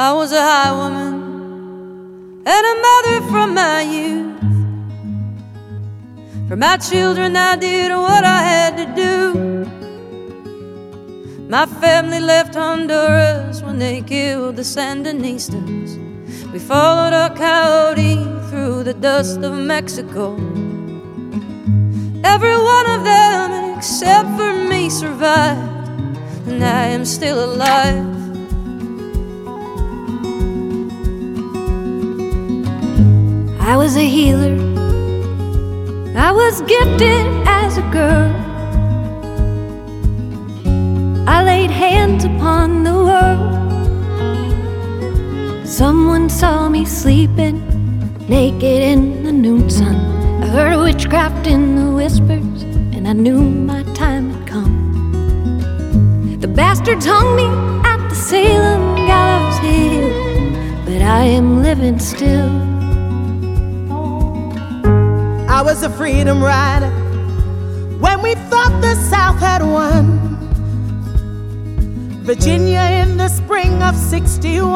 [0.00, 4.38] I was a high woman and a mother from my youth.
[6.48, 9.34] For my children, I did what I had to do.
[11.48, 15.98] My family left Honduras when they killed the Sandinistas.
[16.52, 20.36] We followed a coyote through the dust of Mexico.
[22.22, 25.88] Every one of them, except for me, survived,
[26.46, 28.17] and I am still alive.
[33.68, 34.56] I was a healer.
[36.16, 38.32] I was gifted as a girl.
[41.28, 43.58] I laid hands upon the world.
[45.68, 47.60] Someone saw me sleeping
[48.26, 49.96] naked in the noon sun.
[50.42, 52.62] I heard witchcraft in the whispers,
[52.94, 56.38] and I knew my time had come.
[56.40, 57.48] The bastards hung me
[57.86, 60.08] at the Salem gallows hill,
[60.86, 62.67] but I am living still.
[65.58, 66.88] I was a freedom rider
[67.98, 70.06] when we thought the South had won.
[72.22, 74.70] Virginia in the spring of 61.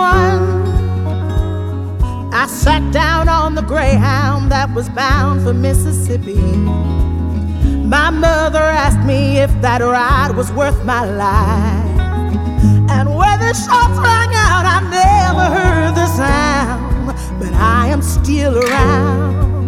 [2.35, 6.35] I sat down on the Greyhound that was bound for Mississippi.
[7.95, 12.01] My mother asked me if that ride was worth my life.
[12.91, 17.07] And where the shots rang out, I never heard the sound,
[17.39, 19.62] but I am still around.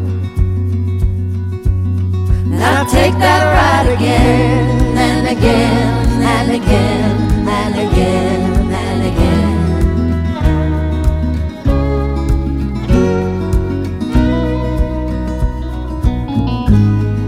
[2.55, 9.55] And I'll take that ride again and again and again and again and again.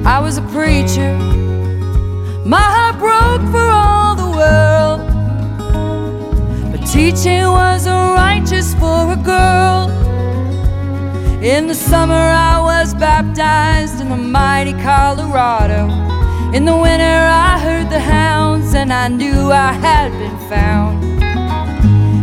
[0.06, 1.18] I was a preacher.
[2.44, 5.00] My heart broke for all the world.
[6.70, 9.90] But teaching wasn't righteous for a girl.
[11.42, 12.35] In the summer, was
[12.98, 15.88] baptized in the mighty Colorado.
[16.52, 21.04] In the winter, I heard the hounds and I knew I had been found.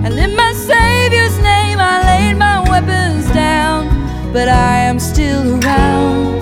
[0.06, 3.88] And in my Savior's name, I laid my weapons down,
[4.34, 6.42] but I am still around.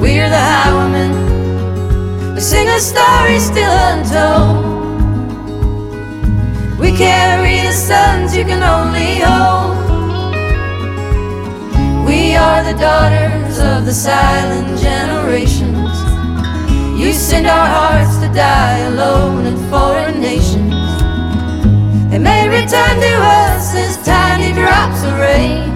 [0.00, 2.34] We're the highwaymen.
[2.34, 4.71] We sing a story still untold.
[6.82, 9.78] We carry the sons you can only hold.
[12.04, 15.94] We are the daughters of the silent generations.
[17.00, 20.74] You send our hearts to die alone in foreign nations.
[22.10, 23.14] They may return to
[23.46, 25.70] us as tiny drops of rain,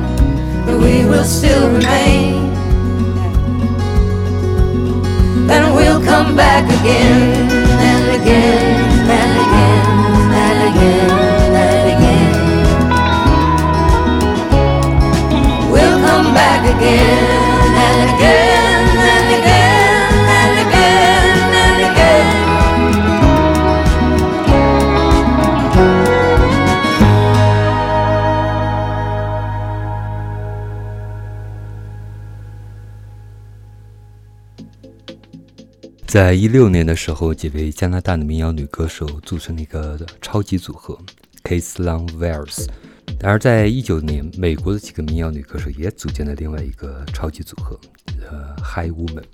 [0.66, 2.52] but we will still remain.
[5.46, 9.95] Then we'll come back again and again and again
[36.06, 40.98] 在一六年的时候，几位加拿大的民谣女歌手组成了一个超级组合
[41.42, 42.66] k a s e Long Wells。
[43.18, 47.78] 然而在一九年，美国的几个民谣女歌手也组建了另外一个超级组合，
[48.30, 49.24] 呃，High Woman。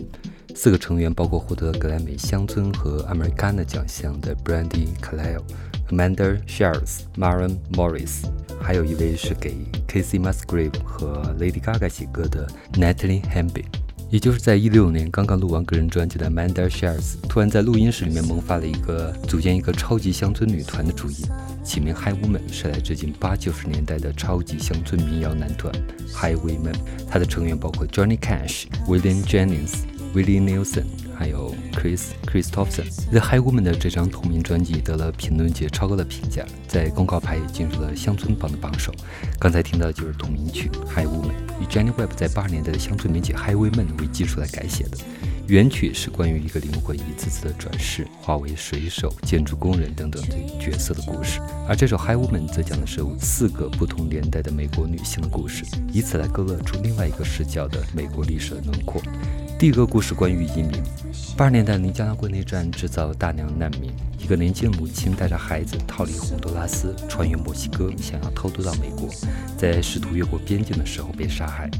[0.54, 5.42] 四个成员包括获得格莱美乡村和 Americana 奖项的 Brandy Carlile、
[5.90, 8.24] Amanda Shires、Maren Morris，
[8.60, 9.54] 还有一位是给
[9.88, 13.64] Casey Musgrave 和 Lady Gaga 写歌的 Natalie Hemby。
[14.12, 21.24] 也就是在一六年刚刚录完个人专辑的 Manda Shares，突然在录音室里面萌发了一个组建一个超级乡村女团的主意，
[21.64, 25.74] 起名 Highwoman 是来致敬八九十年代的超级乡村民谣男团
[26.12, 26.74] Highwaymen。
[27.08, 29.76] 它的成员包括 Johnny Cash、William Jennings、
[30.14, 30.84] Willie Nelson，
[31.22, 32.90] 还有 Chris Christopherson。
[33.12, 38.92] The Highwoman 的这张同名专辑得了评论界超高的评价，在公告牌也进入了乡村榜的榜首。
[39.38, 41.30] 刚才听到的就是同名曲 Highwoman，
[41.60, 44.98] 以 Jenny Webb 在八十年代的乡村名曲 Highwaymen 为基础来改写的。
[45.46, 51.40] 原曲是关于一个灵魂一次次的转世，化为水手、建筑工人等等这角色的故事。
[51.68, 59.00] 而这首《High Woman》则讲的是四个不同年代的美国女性的故事，以此来勾勒出另外一个视角的美国历史的轮廓。
[59.58, 60.82] 第一个故事关于移民。
[61.34, 69.08] 八十年代尼加拉瓜内战制造大量难民，一个年轻的母亲带着孩子逃离洪都拉斯，穿越墨西哥，想要偷渡到美国，
[69.56, 71.70] 在试图越过边境的时候被杀害。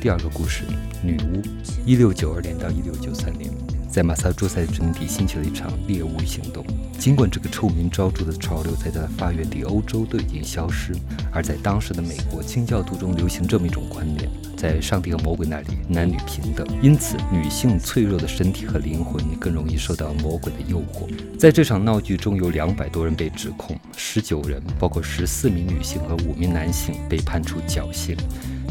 [0.00, 0.62] 第二个故事，
[1.02, 1.42] 女巫，
[1.84, 3.50] 一六九二年到一六九三年，
[3.90, 6.64] 在马萨诸塞殖民地兴起了一场猎巫行动。
[6.98, 10.94] 尽管这个臭名昭著的潮流在它的发源地欧洲都已经消失，
[11.32, 21.08] 而在当时的美国清教徒中流行这么一种观念：在上帝和魔鬼那里，男女平等，因此女性脆弱的身体和灵魂更容易受到魔鬼的诱惑。
[21.38, 28.16] 在这场闹剧中，有两百多人被指控，十九人，包括十四名女性和五名男性，被判处绞刑。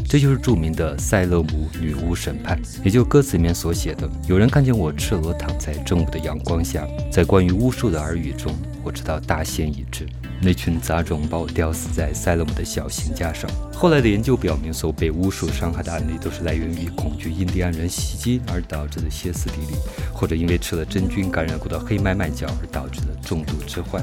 [0.06, 10.06] 这就是著名的塞勒姆女巫审判，也就歌词里面所写的：“有人看见我赤裸躺在正午的阳光下，在关于巫术的耳语中，我知道大限已至。
[10.40, 19.76] 那群杂种把我吊死在塞勒姆的小刑架上。”后来的研究表明，所被巫术伤害的案例都是来源于恐惧印第安人袭击而导致的歇斯底里，
[20.12, 24.02] 或者因为吃了真菌感染过的黑麦麦角而导致的重度之患。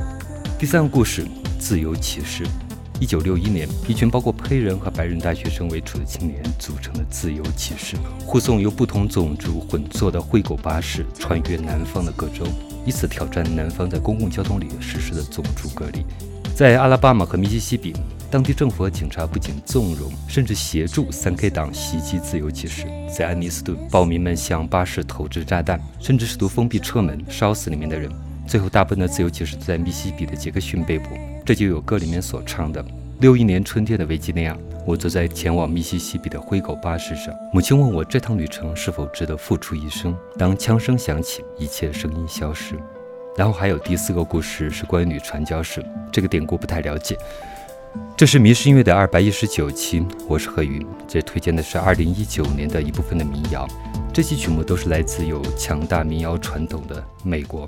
[0.58, 1.26] 第三个故事：
[1.60, 2.46] 自由骑士。
[2.98, 12.46] 一九六一年，一群包括黑人和白人大学生为主的青年组成了自由骑士，护送由不同种族混坐的灰狗巴士穿越南方的各州，
[12.86, 16.06] 以此挑战南方在公共交通里实施的种族隔离。
[16.54, 17.94] 在阿拉巴马和密西西比，
[18.32, 22.86] 当地政府和警察不仅纵容，甚至协助三 K 党袭击自由骑士。
[23.14, 28.10] 在安尼斯顿，暴民们向巴士投掷炸弹，甚至试图封闭车门，烧死里面的人。
[28.48, 31.10] 最后，大部分的自由骑士都在密西西比的杰克逊被捕。
[31.44, 32.84] 这就有歌里面所唱的
[33.20, 34.56] ：“六一年春天的维吉尼亚，
[34.86, 37.34] 我坐在前往密西西比的灰狗巴士上。
[37.52, 40.16] 母亲问我这趟旅程是否值得付出一生。
[40.38, 42.76] 当枪声响起，一切声音消失。
[43.36, 47.18] 然后还有第四个故事是关于女传教士，这个典故不太了解。
[48.16, 50.86] 这是迷失音乐的二百一十九期，我是何云。
[51.08, 53.68] 这推荐的是二零一九年的一部分的民谣，
[54.14, 57.68] 这些曲目都是来自有强大民谣传统的美国。”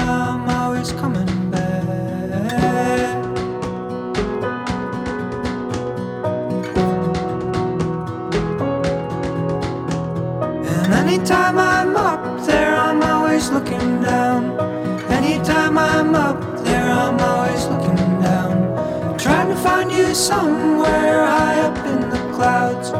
[20.13, 22.91] somewhere high up in the clouds.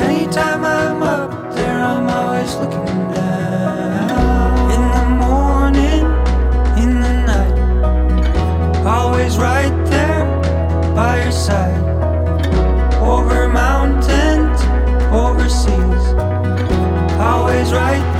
[0.00, 4.70] Anytime I'm up there, I'm always looking down.
[4.74, 6.04] In the morning,
[6.82, 10.24] in the night, always right there
[10.94, 11.84] by your side.
[13.00, 14.60] Over mountains,
[15.12, 16.06] over seas
[17.18, 18.15] always right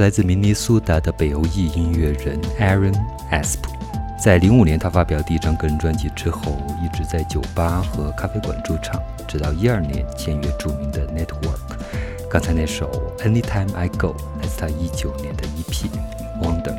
[0.00, 2.94] 来自明尼苏达的北欧裔音乐人 Aaron
[3.30, 3.58] Asp。
[4.22, 11.58] 在零五年，他发表第一张个人专辑之后，一直在酒吧和咖啡馆驻唱，直到一二年签约著名的 Network。
[12.28, 15.86] 刚才那首 Anytime I Go 来自他一九年的 EP
[16.42, 16.76] Wonder。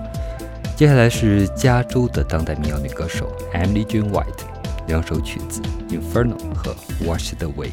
[0.75, 4.43] 接下来是加州的当代民谣女歌手 Emily Jane White，
[4.87, 7.71] 两首曲子 Inferno 和 Wash It Away。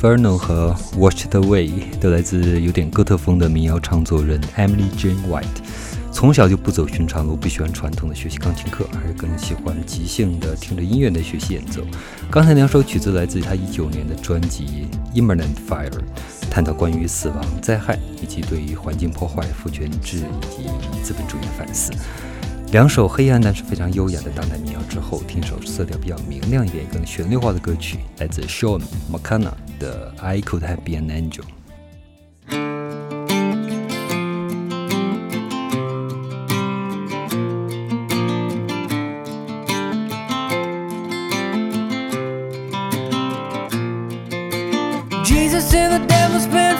[0.00, 5.44] Inferno 和 Watch the Way 都来自有点哥特风的民谣唱作人 Emily Jane White。
[6.10, 11.82] 从小就不走寻常路，不喜欢传统的学习钢琴课，而是更喜欢即兴的听着音乐的学习演奏。
[12.30, 14.88] 刚才两首曲子来自他一九年的专辑
[15.20, 15.90] 《Imminent Fire》，
[16.50, 20.24] 探讨关于死亡、灾害以及对于环境破坏、父权制
[20.58, 21.92] 以及资本主义的反思。
[22.72, 28.80] 两首黑暗但是非常优雅的当代民谣之后，听首色调比较明亮一点、更旋律化的歌曲，来自 Sean
[29.12, 31.44] McKenna 的《I Could Have Been an Angel》。
[45.24, 46.76] Jesus and the devil's been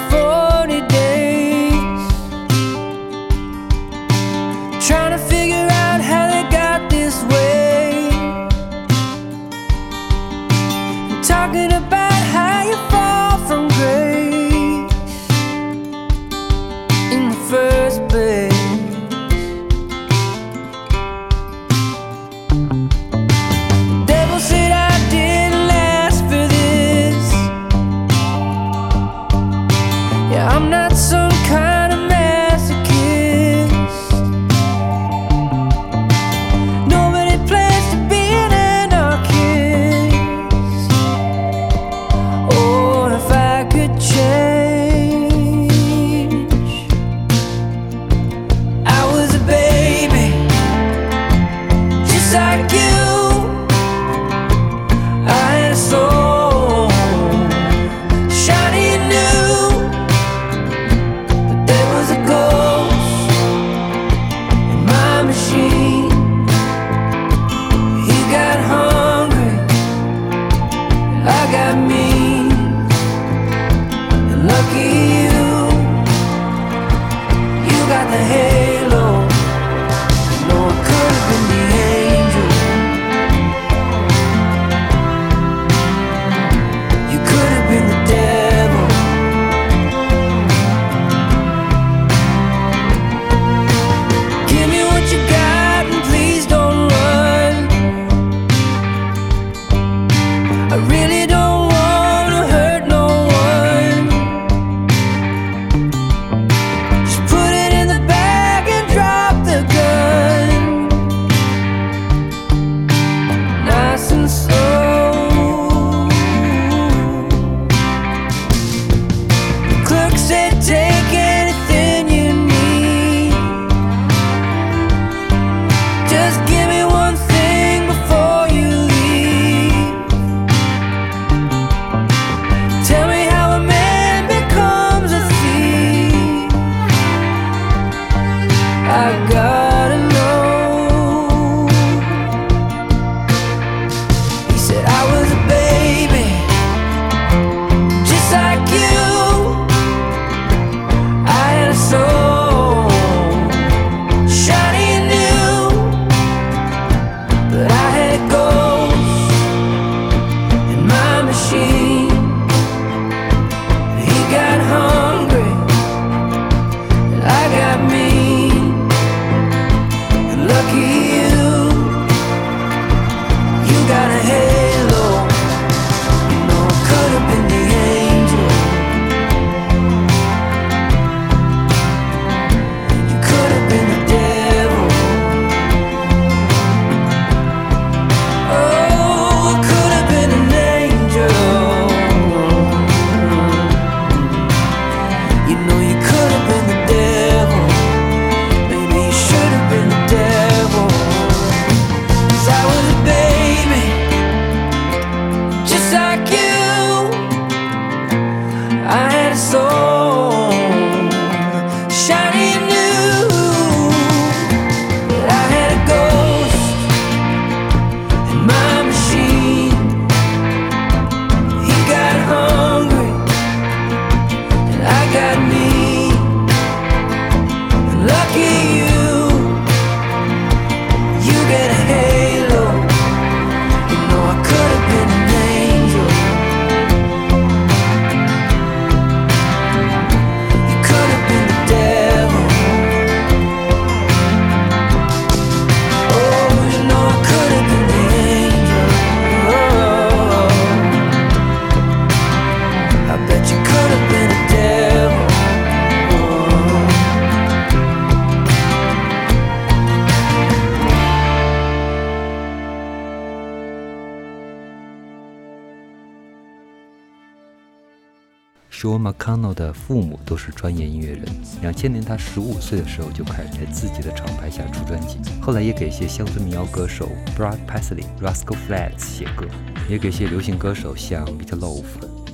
[269.91, 271.25] 父母都是专业音乐人。
[271.63, 279.49] 两千年，他十五岁的时候就开始在自己的厂牌下出专辑，后来也给一些乡村民谣歌手 Brad Paisley、Rascal f l a t s 写歌，
[279.89, 281.83] 也给一些流行歌手像 Meat Loaf、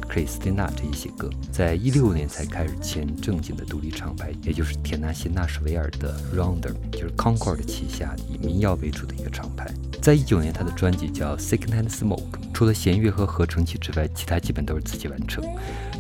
[0.07, 1.31] Christina 这一些歌。
[1.51, 9.67] 在一六年才开始签正经的独立厂牌，也就是田纳西纳什维尔的 Rounder，就是 Concord 旗下以民谣为主的一个厂牌。
[10.03, 12.21] 在一九年，他的专辑叫《Second Hand Smoke》，
[12.57, 15.45] 除了弦乐和合成器之外，其他基本都是自己完成。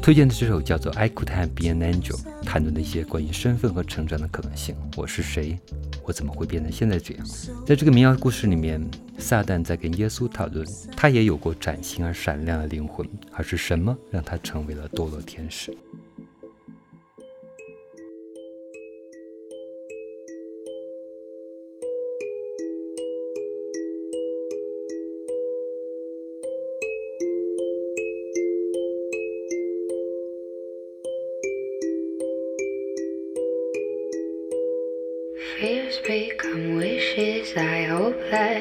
[0.00, 2.16] 推荐的这首叫做《I Could Have Been an Angel》，
[2.46, 4.74] 谈论的一些关于身份和成长的可能性。
[4.96, 5.58] 我是谁？
[6.02, 7.26] 我怎么会变成现在这样？
[7.66, 8.82] 在这个民谣故事里面，
[9.18, 10.66] 撒旦在跟耶稣讨论，
[10.96, 15.76] 他也有过崭新而闪亮的灵魂，而是什么让他成为了堕落天使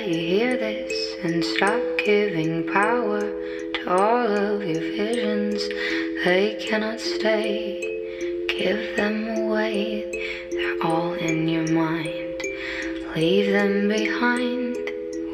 [0.07, 5.67] you hear this and stop giving power to all of your visions.
[6.23, 7.81] They cannot stay.
[8.47, 10.49] Give them away.
[10.51, 12.41] They're all in your mind.
[13.15, 14.77] Leave them behind.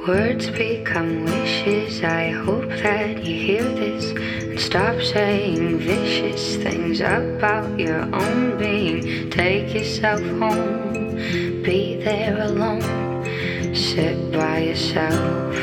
[0.07, 2.03] Words become wishes.
[2.03, 9.29] I hope that you hear this and stop saying vicious things about your own being.
[9.29, 10.91] Take yourself home
[11.63, 13.00] be there alone.
[13.73, 15.55] Sit by yourself,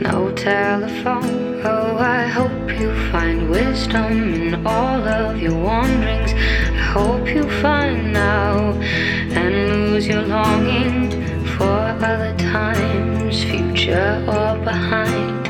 [0.00, 1.60] no telephone.
[1.64, 6.32] Oh, I hope you find wisdom in all of your wanderings.
[6.32, 8.70] I hope you find now
[9.34, 11.10] and lose your longing
[11.56, 15.48] for other times, future or behind.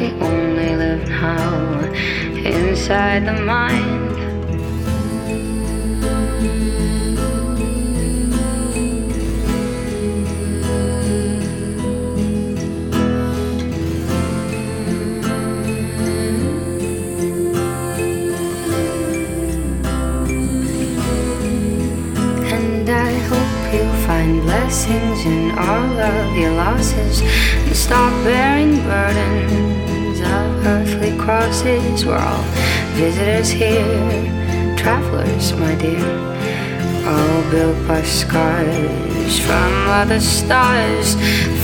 [0.00, 1.80] We only live now
[2.44, 4.01] inside the mind.
[25.58, 32.04] All of your losses and stop bearing burdens of earthly crosses.
[32.04, 32.42] We're all
[32.94, 36.06] visitors here, travelers, my dear,
[37.06, 41.14] all built by scars from other stars.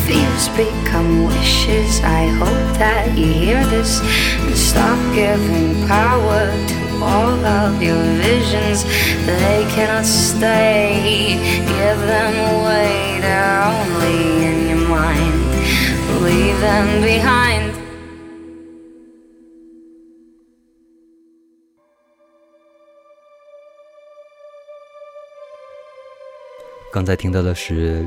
[0.07, 2.01] Fears become wishes.
[2.03, 8.85] I hope that you hear this and stop giving power to all of your visions.
[9.27, 15.35] They cannot stay, give them away, they're only in your mind.
[16.23, 17.79] Leave them behind.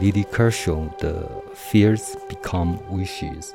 [0.02, 3.54] Lily Kershaw 的 Fears Become Wishes》。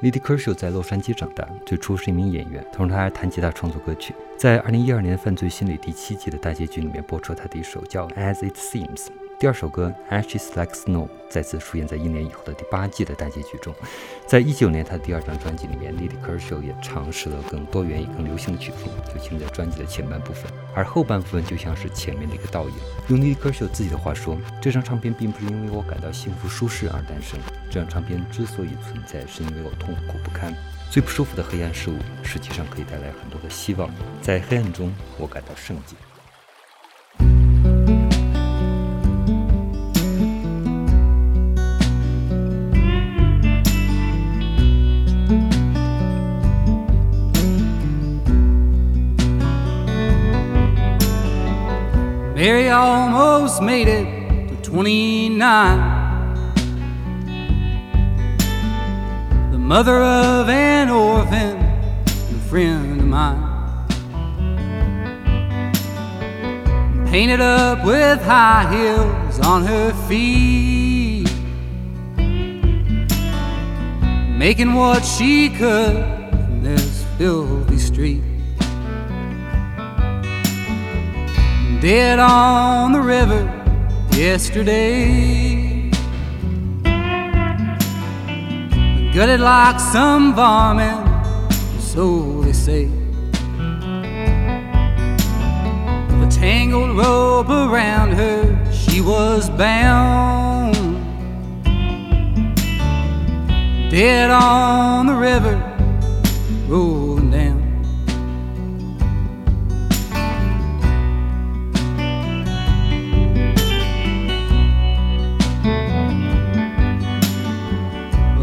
[0.00, 4.12] L i d y Kershaw 在洛杉矶长大，最初是一名演员，同时他还弹吉他创作歌曲。
[4.36, 9.06] 在2012年《犯罪心理》第七季的大结局里面播出他的一首叫《As It Seems》。
[9.44, 13.74] 第二首歌《Ashes Like Snow》再次出现在一年以后的第八季的大结局中。
[14.26, 22.74] 在一九年他的第二张专辑里面，Lily Kershaw 也尝试了更多元也更流行的曲风，就听在专辑的前半部分，而后半部分就像是前面的一个倒影。
[23.08, 27.38] 用 Lily Kershaw 自己的话说：“这张唱片并不是因为我感到幸福舒适而诞生，
[27.70, 30.54] 这张唱片之所以存在，是因为我痛苦不堪。
[30.90, 33.90] 最不舒服的黑暗事物，实际上可以带来很多的希望。
[34.22, 35.94] 在黑暗中，我感到圣洁。”
[52.46, 54.04] Mary almost made it
[54.48, 55.40] to 29.
[59.50, 63.40] The mother of an orphan and a friend of mine.
[67.06, 71.30] Painted up with high heels on her feet.
[74.36, 78.33] Making what she could from this filthy street.
[81.84, 83.42] Dead on the river
[84.12, 85.90] yesterday.
[89.12, 91.06] Gutted like some varmint,
[91.78, 92.86] so they say.
[96.06, 100.74] With a tangled rope around her, she was bound.
[103.90, 105.56] Dead on the river,
[106.66, 107.13] rolling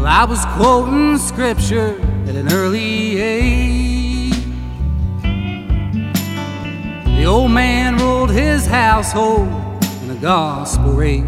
[0.02, 4.34] Well, I was quoting scripture at an early age.
[7.16, 9.46] The old man ruled his household
[10.02, 11.22] in a gospel rage.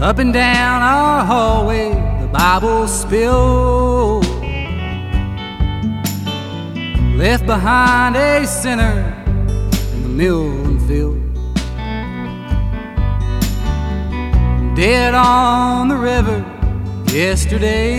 [0.00, 4.26] Up and down our hallway, the Bible spilled.
[7.16, 9.12] Left behind a sinner
[9.92, 11.25] in the mill and field.
[14.76, 16.44] Dead on the river
[17.10, 17.96] yesterday.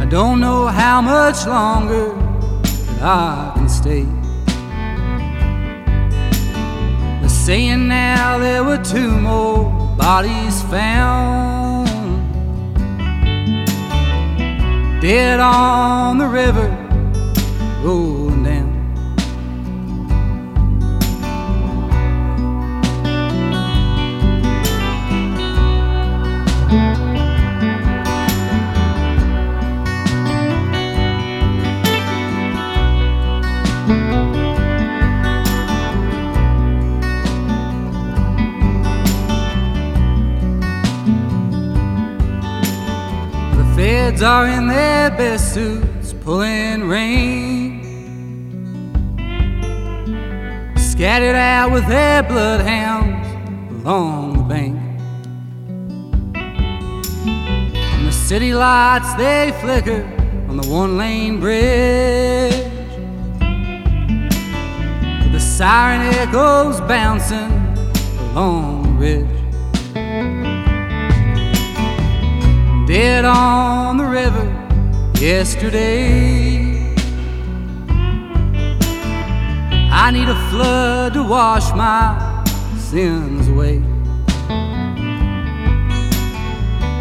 [0.00, 2.12] I don't know how much longer
[3.00, 4.04] I can stay.
[7.20, 11.86] They're saying now there were two more bodies found.
[15.00, 16.68] Dead on the river,
[17.80, 18.37] rolling
[44.18, 47.84] feds are in their best suits, pulling rain.
[50.76, 53.28] Scattered out with their bloodhounds
[53.84, 54.76] along the bank.
[56.34, 60.02] And the city lights they flicker
[60.48, 62.54] on the one lane bridge.
[65.32, 67.52] The siren echoes bouncing
[68.32, 69.37] along the ridge.
[72.88, 74.46] Dead on the river
[75.20, 76.94] yesterday.
[79.92, 82.42] I need a flood to wash my
[82.78, 83.80] sins away.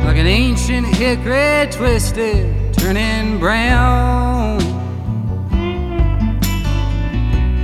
[0.04, 4.60] Like an ancient hickory twisted, turning brown.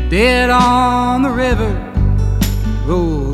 [0.10, 1.74] Dead on the river,
[2.86, 3.33] rolling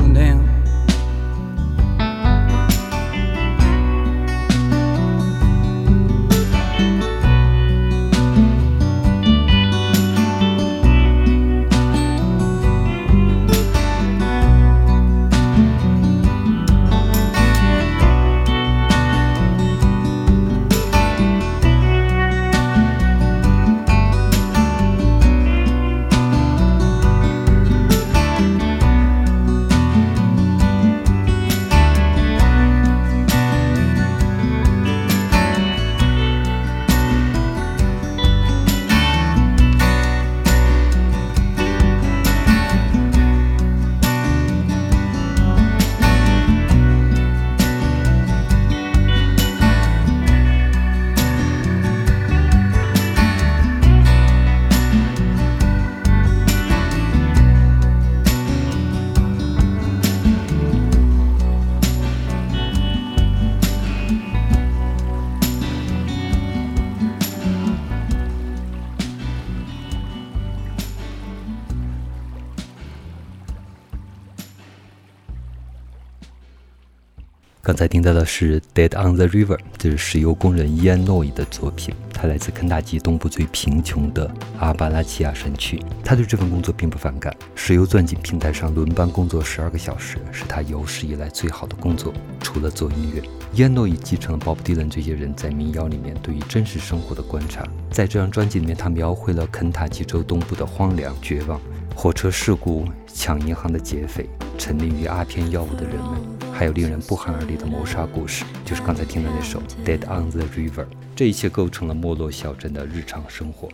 [77.70, 81.94] 刚才听到的是《Dead on the River》，这是石油工人伊安诺伊的作品。
[82.12, 85.80] 他来自肯塔基东部最贫穷的阿巴拉契亚山区。
[86.02, 87.32] 他对这份工作并不反感。
[87.54, 93.22] 石油钻井平台上轮班工作十二个小时，是他有史以来最好的工作，除了做音乐。
[93.52, 97.64] 伊安诺伊继承了鲍勃迪伦这些人在民谣里面对于真实生活的观察。
[97.92, 101.60] 在这张专辑里面，他描绘了肯塔基州东部的荒凉、绝望。
[101.94, 106.20] 火车事故、抢银行的劫匪、沉溺于阿片药物的人们，
[106.60, 110.84] 还有令人不寒而栗的谋杀故事，就是刚才听的那首《Dead on the River》。
[111.16, 113.66] 这一切构成了没落小镇的日常生活。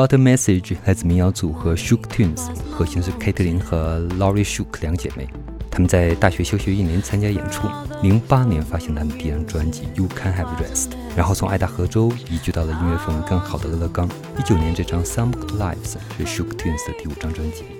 [0.00, 5.28] Got a Message 来自民谣组合 Shook Tunes，核心是 katelin 和 Laurie Shook 两姐妹。
[5.70, 7.68] 她们在大学休学一年参加演出，
[8.00, 14.08] 零八年发行他们第一张专辑 You Can Have Rest，然后从爱达荷州移居到了音乐氛围更好的俄勒冈。
[14.38, 17.79] 一九年这张 Some Good Lives 是 Shook Tunes 的第五张专辑。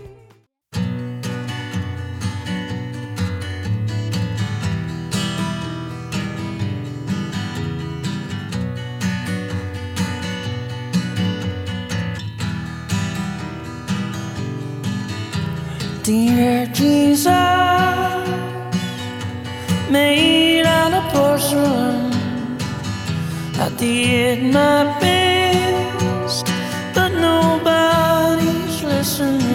[16.11, 17.25] Dear Jesus,
[19.89, 22.11] made out of porcelain,
[23.55, 26.47] I did my best,
[26.97, 29.50] but nobody's listening.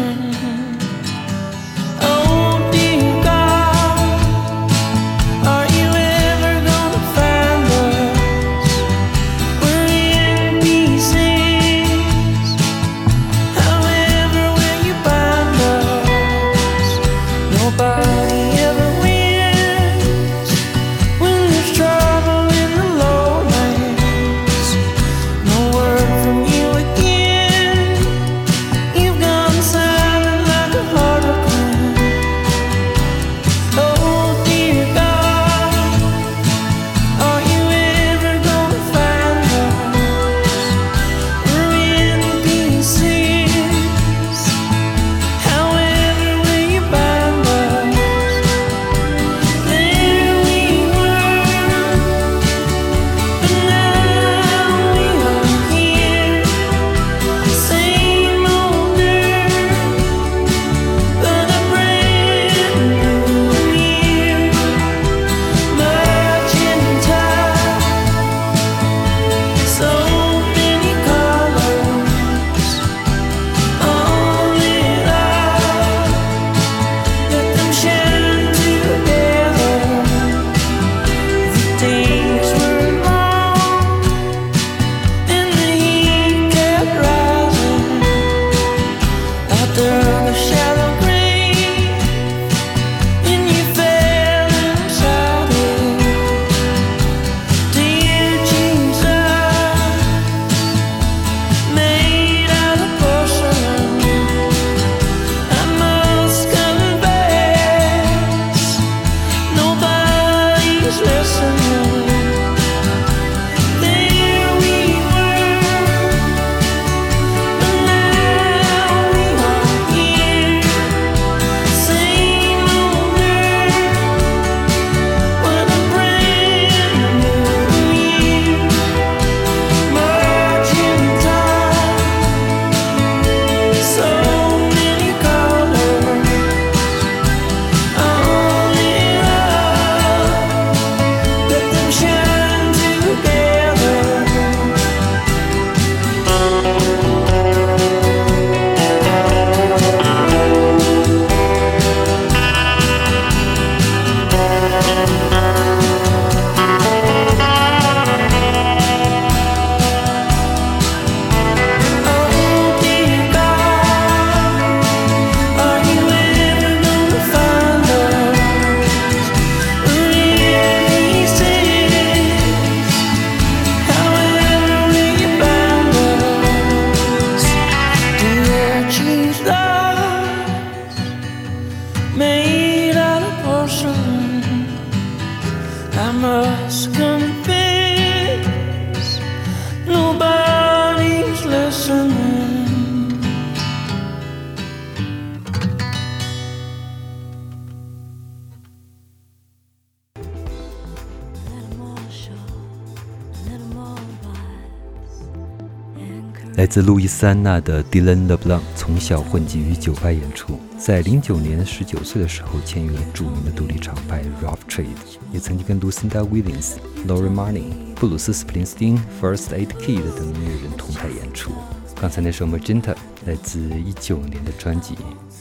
[206.76, 214.88] 自路易斯安那的 Dylan LeBlanc 从小混迹于酒吧演出，在零九年十九岁的时候签约了著名的独立厂牌 Rough Trade，
[215.32, 216.74] 也曾经跟 Lucinda Williams、
[217.08, 221.54] Lori Marling、布鲁斯·斯普林斯汀、First Aid Kid 等音乐人同台演出。
[221.96, 222.94] 刚才那首 Magenta
[223.26, 224.98] 来自一九年的专辑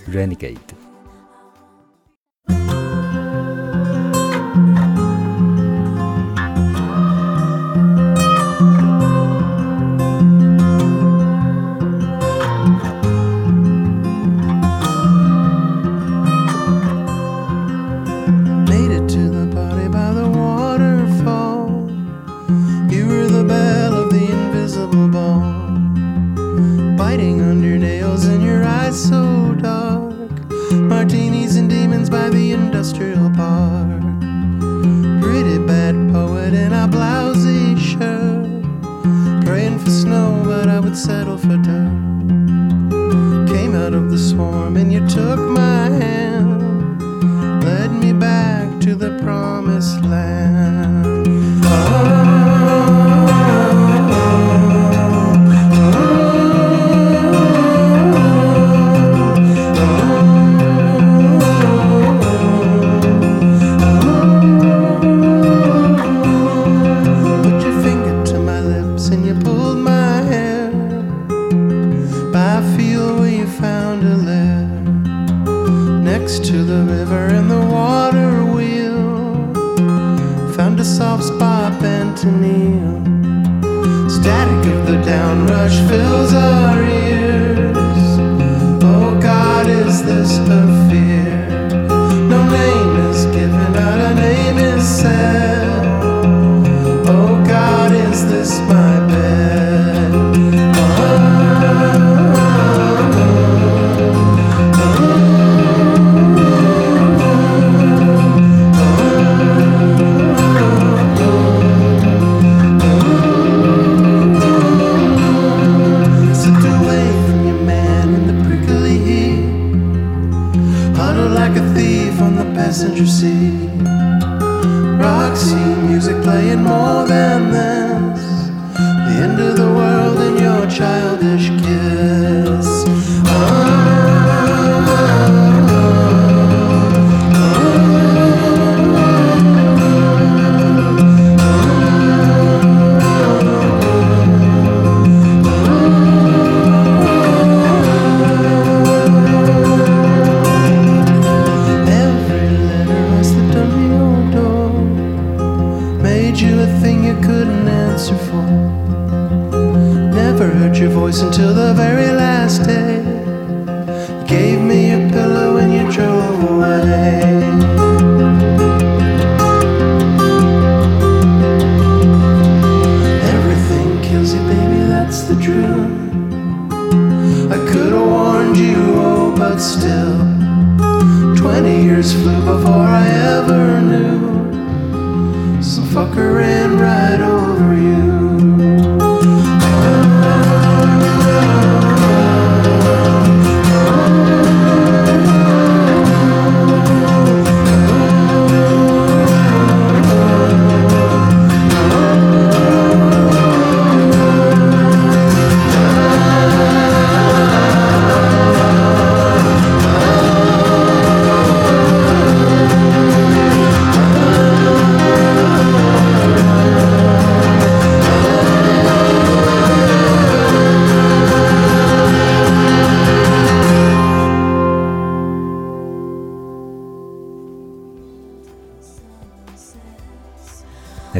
[0.09, 0.55] Renegade。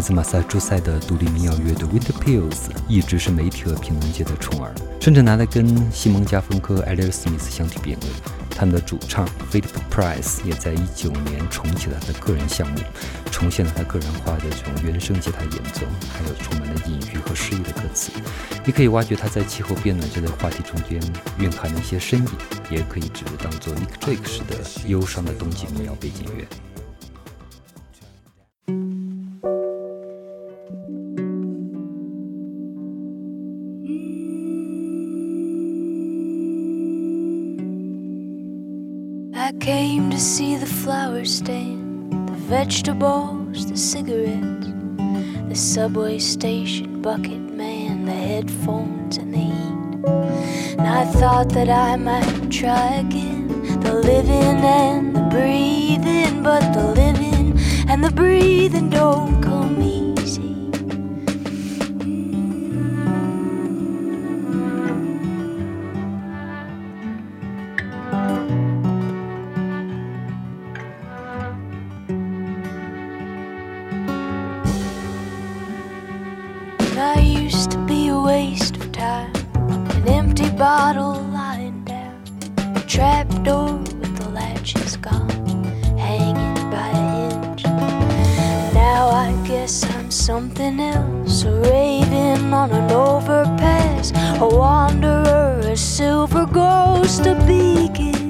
[0.05, 8.13] 自马萨诸塞的独立民谣乐队 Winter Pills 一直是媒体和评论界的宠儿，甚至拿来跟西蒙加芬科、艾利尔斯密斯相提并论。
[8.51, 12.81] 他们的主唱 Philip Price 也在一九年重启了他的个人项目，
[13.31, 18.11] 重现了他个人化的这种原声吉他演奏，还有充满了隐喻和诗意的歌词。
[18.63, 21.01] 你可以挖掘他在气候变暖这类话题中间
[21.39, 22.29] 蕴含的一些深意，
[22.75, 26.45] 也可以只是当做 Nick Drake 式的忧伤的冬季民谣背景乐。
[42.59, 44.69] Vegetables, the cigarettes,
[45.49, 50.79] the subway station bucket man, the headphones, and the heat.
[50.79, 53.49] And I thought that I might try again
[53.81, 59.44] the living and the breathing, but the living and the breathing don't
[90.65, 91.45] else.
[91.45, 94.13] A raven on an overpass.
[94.41, 98.23] A wanderer, a silver ghost, a beacon.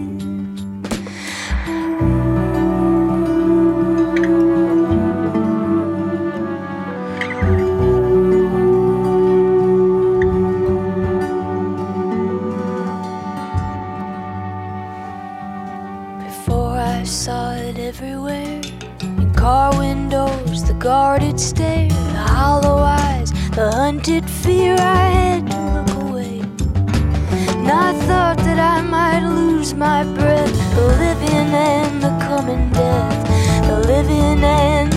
[16.25, 18.61] Before I saw it everywhere
[19.01, 21.84] in Car windows, the guarded state
[23.55, 24.75] the hunted fear.
[24.75, 26.41] I had to look away.
[26.41, 30.53] And I thought that I might lose my breath.
[30.75, 34.94] The living and the coming death, the living and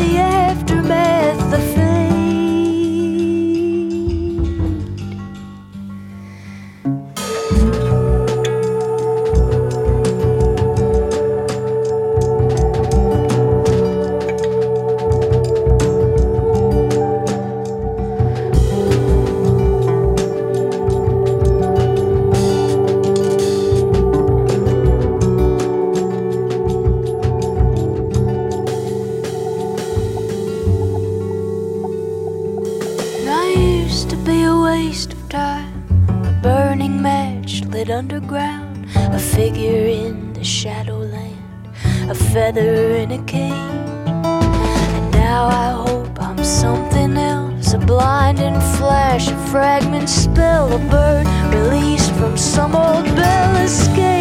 [39.37, 41.69] figure in the shadowland,
[42.09, 43.51] a feather in a cage.
[44.95, 51.27] And now I hope I'm something else, a blinding flash, a fragment spell, a bird
[51.53, 54.16] released from some old bell escaping.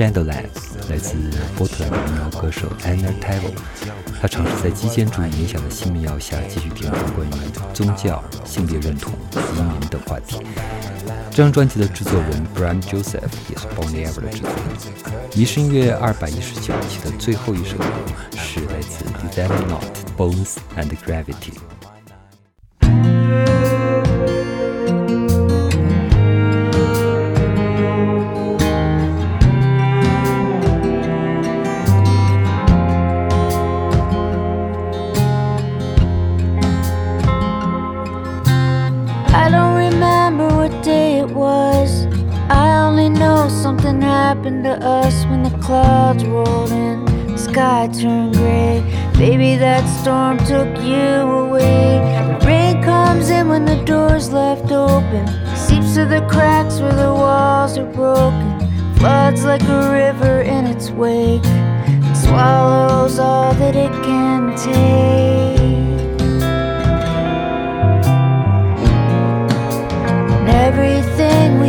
[0.00, 0.48] Shadowland
[0.88, 1.14] 来自
[1.54, 3.52] 波特兰民谣歌手 Anna Taylor，
[4.18, 9.12] 他尝试在极简主义影响的新民谣下继续填充关于宗教、性别认同、
[9.54, 10.38] 移民等话题。
[11.30, 15.28] 这张专辑的制作人 Brian Joseph 也是 Bon Iver 的制作人。
[15.36, 17.84] 迷失音乐二百一十九期的最后一首歌
[18.38, 19.84] 是来自 d e s e r Not
[20.16, 21.79] Bones and Gravity。
[47.50, 48.80] Sky turned gray.
[49.14, 51.10] Baby, that storm took you
[51.42, 51.98] away.
[52.40, 55.26] The rain comes in when the door's left open.
[55.56, 58.48] Seeps through the cracks where the walls are broken.
[58.98, 61.44] Floods like a river in its wake.
[61.44, 65.60] And swallows all that it can take.
[70.40, 71.59] and everything